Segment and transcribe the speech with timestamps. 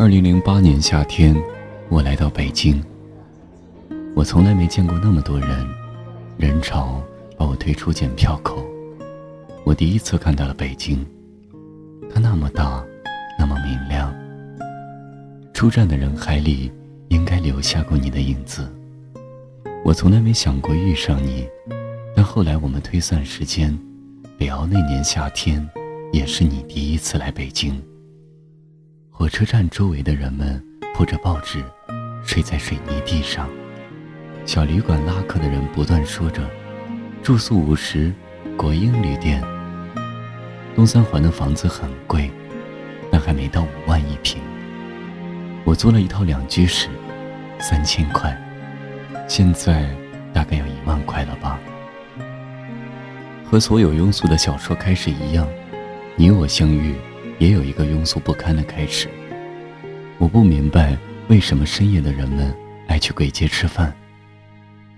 [0.00, 1.34] 二零零八年夏天，
[1.88, 2.80] 我来到北京。
[4.14, 5.68] 我从来没见过那么多人，
[6.36, 7.02] 人潮
[7.36, 8.64] 把我推出检票口。
[9.64, 11.04] 我第一次看到了北京，
[12.14, 12.80] 它那么大，
[13.36, 14.14] 那么明亮。
[15.52, 16.70] 出站的人海里，
[17.08, 18.72] 应该留下过你的影子。
[19.84, 21.44] 我从来没想过遇上你，
[22.14, 23.76] 但后来我们推算时间，
[24.38, 25.68] 北奥那年夏天，
[26.12, 27.82] 也是你第一次来北京。
[29.18, 30.62] 火车站周围的人们
[30.94, 31.60] 铺着报纸，
[32.22, 33.50] 睡在水泥地上。
[34.46, 36.48] 小旅馆拉客的人不断说着
[37.20, 38.14] ：“住宿五十，
[38.56, 39.42] 国英旅店。”
[40.76, 42.30] 东三环的房子很贵，
[43.10, 44.40] 但还没到五万一平。
[45.64, 46.88] 我租了一套两居室，
[47.58, 48.40] 三千块，
[49.26, 49.90] 现在
[50.32, 51.58] 大概要一万块了吧。
[53.44, 55.44] 和所有庸俗的小说开始一样，
[56.14, 56.94] 你我相遇。
[57.38, 59.08] 也有一个庸俗不堪的开始。
[60.18, 60.96] 我不明白
[61.28, 62.54] 为什么深夜的人们
[62.86, 63.94] 爱去鬼街吃饭。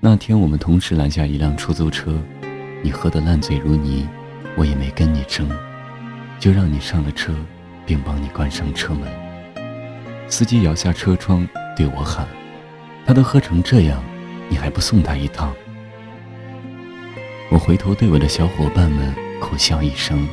[0.00, 2.18] 那天我们同时拦下一辆出租车，
[2.82, 4.08] 你喝得烂醉如泥，
[4.56, 5.46] 我也没跟你争，
[6.38, 7.34] 就让你上了车，
[7.84, 9.06] 并帮你关上车门。
[10.26, 12.26] 司机摇下车窗对我喊
[13.04, 14.02] ：“他都喝成这样，
[14.48, 15.54] 你还不送他一趟？”
[17.50, 20.26] 我回头对我的小伙伴们苦笑一声。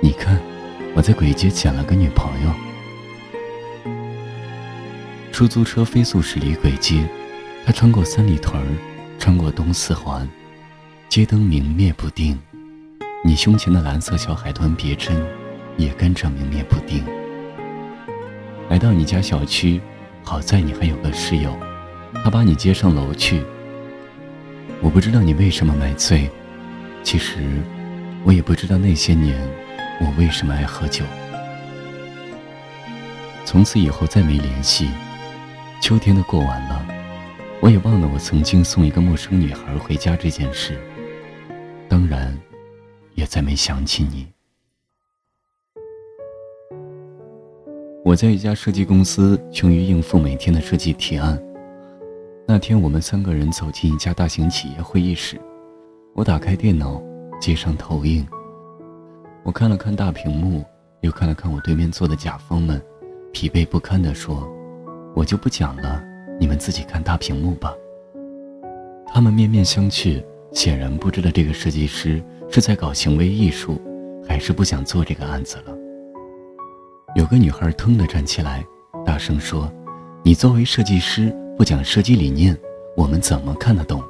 [0.00, 0.40] 你看，
[0.94, 2.52] 我在鬼街捡了个女朋友。
[5.32, 7.04] 出租车飞速驶离鬼街，
[7.66, 8.62] 它穿过三里屯，
[9.18, 10.28] 穿过东四环，
[11.08, 12.38] 街灯明灭不定。
[13.24, 15.20] 你胸前的蓝色小海豚别针
[15.76, 17.04] 也跟着明灭不定。
[18.68, 19.80] 来到你家小区，
[20.22, 21.56] 好在你还有个室友，
[22.22, 23.42] 他把你接上楼去。
[24.80, 26.30] 我不知道你为什么买醉，
[27.02, 27.40] 其实
[28.22, 29.36] 我也不知道那些年。
[30.00, 31.04] 我为什么爱喝酒？
[33.44, 34.88] 从此以后再没联系。
[35.80, 36.86] 秋天都过完了，
[37.60, 40.78] 我也忘了我曾经送一个陌生女孩回家这件事。
[41.88, 42.36] 当然，
[43.14, 44.26] 也再没想起你。
[48.04, 51.40] 我在一家设计公司，穷于应付每天的设计提案。
[52.46, 55.40] 那天，我们三个人走进一家大型企业会议室，
[56.14, 57.02] 我打开电脑，
[57.40, 58.26] 接上投影。
[59.48, 60.62] 我看了看大屏幕，
[61.00, 62.78] 又看了看我对面坐的甲方们，
[63.32, 64.46] 疲惫不堪地说
[65.16, 66.04] ：“我就不讲了，
[66.38, 67.72] 你们自己看大屏幕吧。”
[69.08, 70.22] 他们面面相觑，
[70.52, 73.80] 显然不知道这个设计师是在搞行为艺术，
[74.28, 75.74] 还是不想做这个案子了。
[77.14, 78.62] 有个女孩腾地站起来，
[79.02, 79.72] 大声说
[80.22, 82.54] ：“你作为设计师不讲设计理念，
[82.94, 84.02] 我们怎么看得懂？”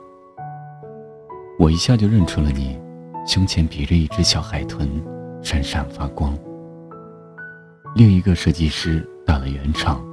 [1.60, 2.76] 我一下就认出了你，
[3.24, 4.90] 胸前别着一只小海豚。
[5.42, 6.36] 闪闪发光。
[7.94, 10.04] 另一个设计师打了圆场，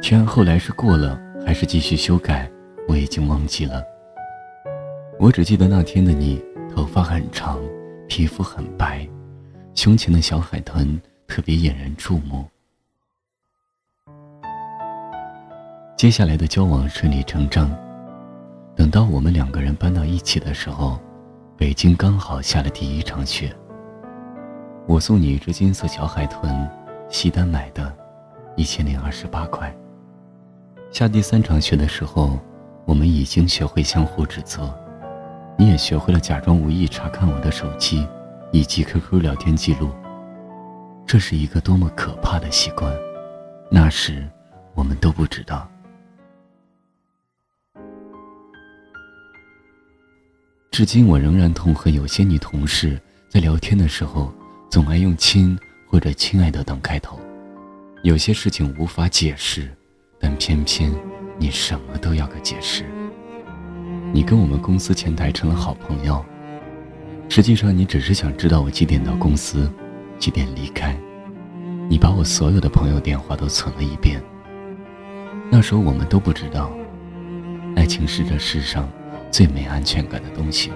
[0.00, 2.50] 提案后来是过了还是继续修改，
[2.88, 3.82] 我已经忘记了。
[5.18, 6.42] 我只记得那天的你，
[6.74, 7.60] 头发很长，
[8.08, 9.06] 皮肤很白，
[9.74, 12.46] 胸前的小海豚特别引人注目。
[15.96, 17.70] 接下来的交往顺理成章，
[18.74, 20.98] 等到我们两个人搬到一起的时候，
[21.58, 23.54] 北京刚好下了第一场雪。
[24.90, 26.68] 我送你一只金色小海豚，
[27.08, 27.96] 西单买的，
[28.56, 29.72] 一千零二十八块。
[30.90, 32.36] 下第三场雪的时候，
[32.84, 34.76] 我们已经学会相互指责，
[35.56, 38.04] 你也学会了假装无意查看我的手机，
[38.50, 39.90] 以及 QQ 聊天记录。
[41.06, 42.92] 这是一个多么可怕的习惯，
[43.70, 44.28] 那时
[44.74, 45.70] 我们都不知道。
[50.72, 54.34] 至今我仍然痛恨有些女同事在聊天的时候。
[54.70, 55.58] 总爱用“亲”
[55.90, 57.18] 或者“亲爱的”等开头，
[58.04, 59.68] 有些事情无法解释，
[60.20, 60.92] 但偏偏
[61.38, 62.84] 你什么都要个解释。
[64.12, 66.24] 你跟我们公司前台成了好朋友，
[67.28, 69.68] 实际上你只是想知道我几点到公司，
[70.20, 70.96] 几点离开。
[71.88, 74.22] 你把我所有的朋友电话都存了一遍。
[75.50, 76.70] 那时候我们都不知道，
[77.74, 78.88] 爱情是这世上
[79.32, 80.70] 最没安全感的东西，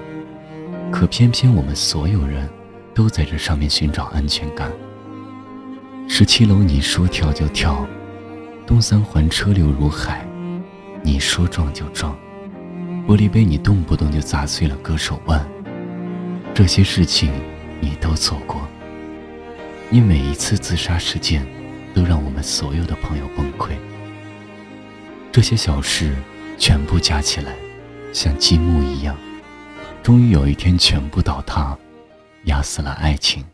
[0.90, 2.49] 可偏偏我们所有人。
[2.94, 4.70] 都在这上面寻找安全感。
[6.08, 7.87] 十七楼你说跳就跳，
[8.67, 10.26] 东三环车流如海，
[11.02, 12.17] 你说撞就撞，
[13.06, 15.44] 玻璃杯你动不动就砸碎了割手腕，
[16.55, 17.32] 这些事情
[17.81, 18.61] 你都做过。
[19.90, 21.47] 你每一次自杀事件，
[21.94, 23.70] 都让我们所有的朋友崩溃。
[25.32, 26.14] 这些小事
[26.58, 27.55] 全部加起来，
[28.12, 29.17] 像积木一样，
[30.02, 31.76] 终于有一天全部倒塌。
[32.46, 33.44] 压死了爱情。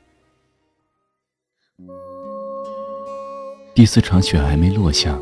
[3.75, 5.17] 第四场雪还没落下，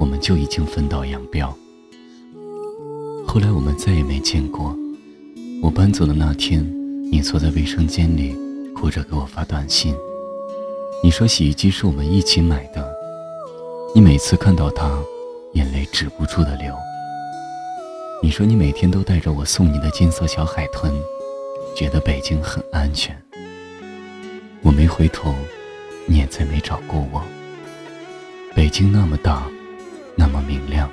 [0.00, 1.54] 我们就已经分道扬镳。
[3.26, 4.74] 后来我们再也没见过。
[5.62, 6.64] 我搬走的那天，
[7.10, 8.36] 你坐在卫生间里，
[8.74, 9.94] 哭着给我发短信。
[11.02, 12.92] 你说洗衣机是我们一起买的，
[13.94, 14.98] 你每次看到它，
[15.52, 16.74] 眼泪止不住的流。
[18.22, 20.92] 你说你每天都带着我送你的金色小海豚，
[21.74, 23.16] 觉得北京很安全。
[24.62, 25.34] 我没回头，
[26.06, 27.22] 你也再没找过我。
[28.54, 29.42] 北京那么大，
[30.16, 30.88] 那么明亮，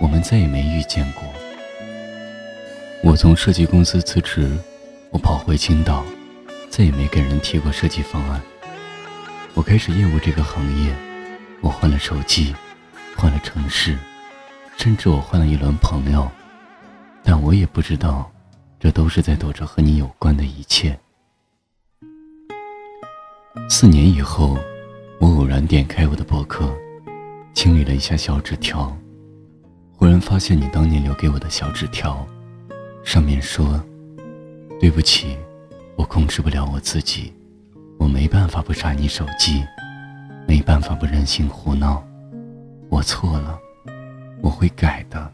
[0.00, 1.24] 我们再也没遇见过。
[3.02, 4.56] 我从设计公司辞职，
[5.10, 6.04] 我跑回青岛，
[6.70, 8.40] 再也没给人提过设计方案。
[9.54, 10.94] 我开始厌恶这个行业，
[11.60, 12.54] 我换了手机，
[13.16, 13.98] 换了城市，
[14.78, 16.30] 甚至我换了一轮朋友，
[17.24, 18.30] 但我也不知道，
[18.80, 20.98] 这都是在躲着和你有关的一切。
[23.68, 24.58] 四年以后。
[25.20, 26.74] 我偶然点开我的博客，
[27.52, 28.96] 清理了一下小纸条，
[29.94, 32.26] 忽然发现你当年留给我的小纸条，
[33.04, 33.78] 上面说
[34.80, 35.36] ：“对不起，
[35.94, 37.34] 我控制不了我自己，
[37.98, 39.62] 我没办法不查你手机，
[40.48, 42.02] 没办法不任性胡闹，
[42.88, 43.60] 我错了，
[44.40, 45.30] 我会改的。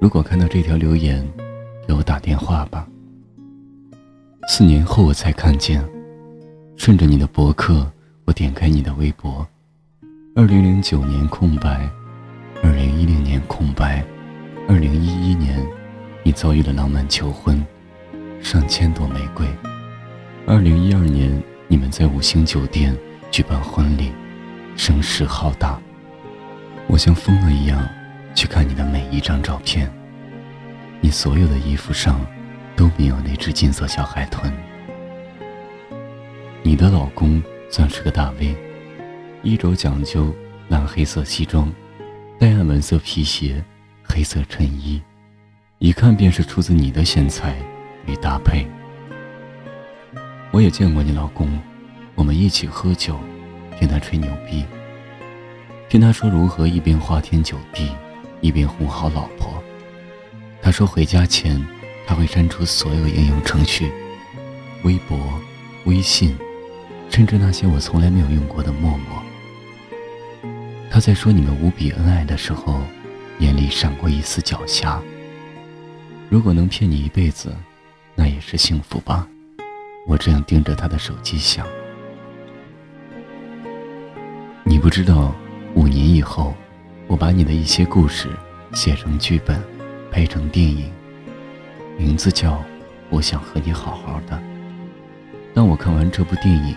[0.00, 1.24] 如果看到这条留言，
[1.86, 2.86] 给我打电话吧。”
[4.48, 5.84] 四年后我才看见，
[6.76, 7.90] 顺着你的博客。
[8.26, 9.46] 我点开你的微博，
[10.34, 11.88] 二零零九年空白，
[12.60, 14.04] 二零一零年空白，
[14.68, 15.64] 二零一一年，
[16.24, 17.64] 你遭遇了浪漫求婚，
[18.42, 19.46] 上千朵玫瑰。
[20.44, 22.96] 二零一二年，你们在五星酒店
[23.30, 24.10] 举办婚礼，
[24.74, 25.80] 声势浩大。
[26.88, 27.88] 我像疯了一样
[28.34, 29.88] 去看你的每一张照片，
[31.00, 32.20] 你所有的衣服上
[32.74, 34.52] 都没有那只金色小海豚。
[36.62, 37.42] 你的老公。
[37.68, 38.56] 算是个大 V，
[39.42, 40.32] 衣着讲究，
[40.68, 41.70] 蓝黑色西装，
[42.38, 43.62] 带暗纹色皮鞋，
[44.04, 45.02] 黑色衬衣，
[45.78, 47.56] 一看便是出自你的选材
[48.06, 48.64] 与搭配。
[50.52, 51.60] 我也见过你老公，
[52.14, 53.18] 我们一起喝酒，
[53.78, 54.64] 听他吹牛逼，
[55.88, 57.90] 听他说如何一边花天酒地，
[58.40, 59.55] 一边哄好老婆。
[60.66, 61.64] 他说回家前
[62.08, 63.88] 他会删除所有应用程序，
[64.82, 65.16] 微博、
[65.84, 66.36] 微信。
[67.08, 69.22] 甚至那些我从来没有用过的陌陌，
[70.90, 72.80] 他在说你们无比恩爱的时候，
[73.38, 74.98] 眼里闪过一丝狡黠。
[76.28, 77.54] 如果能骗你一辈子，
[78.16, 79.24] 那也是幸福吧。
[80.04, 81.64] 我这样盯着他的手机想。
[84.64, 85.32] 你不知道，
[85.76, 86.56] 五年以后，
[87.06, 88.28] 我把你的一些故事
[88.74, 89.62] 写成剧本，
[90.16, 90.90] 拍成电影，
[91.98, 92.54] 名字叫
[93.10, 94.34] 《我想和你好好的》。
[95.52, 96.74] 当我看完这部电影。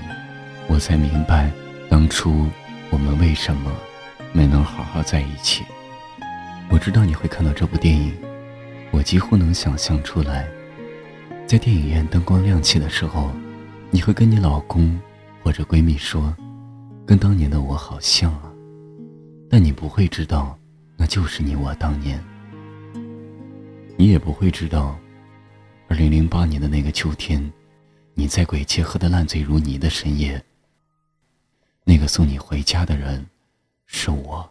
[0.67, 1.49] 我才明白，
[1.89, 2.47] 当初
[2.89, 3.71] 我们为什么
[4.33, 5.63] 没能好好在一起。
[6.69, 8.13] 我知道你会看到这部电影，
[8.91, 10.45] 我几乎能想象出来，
[11.47, 13.31] 在电影院灯光亮起的时候，
[13.89, 14.99] 你会跟你老公
[15.41, 16.35] 或者闺蜜说
[17.07, 18.51] ：“跟当年的我好像啊。”
[19.49, 20.59] 但你不会知道，
[20.97, 22.21] 那就是你我当年。
[23.99, 24.97] 你也不会知道，
[25.89, 27.51] 二零零八年的那个秋天，
[28.13, 30.41] 你在鬼街喝得烂醉如泥的深夜。
[31.83, 33.25] 那个送你回家的人，
[33.87, 34.49] 是我。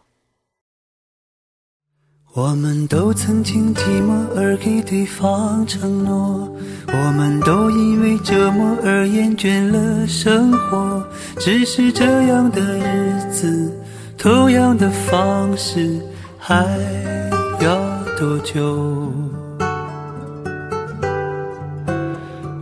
[2.34, 6.54] 我们都曾经寂寞而给对方承诺，
[6.86, 11.08] 我们都因为折磨而厌倦了生活。
[11.40, 13.74] 只是这样的日子，
[14.18, 15.98] 同样的方式，
[16.36, 16.66] 还
[17.62, 19.10] 要多久？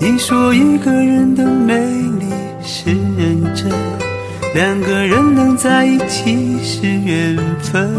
[0.00, 1.74] 你说一个人的美
[2.18, 2.26] 丽
[2.62, 3.70] 是认真，
[4.54, 7.90] 两个人能在一起是缘分。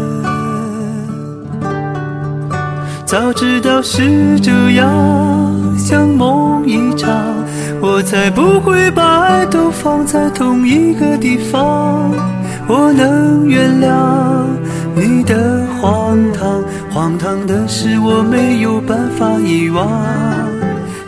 [3.04, 7.10] 早知道是这样，像梦一场，
[7.80, 12.12] 我才不会把爱都放在同一个地方。
[12.68, 14.44] 我能原谅
[14.94, 19.86] 你的荒唐，荒唐的是我没有办法遗忘。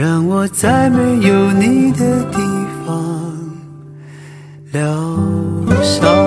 [0.00, 2.38] 让我在没有你的地
[2.86, 3.34] 方
[4.72, 4.82] 疗
[5.82, 6.19] 伤。